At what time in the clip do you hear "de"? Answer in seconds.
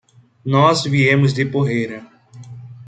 1.31-1.45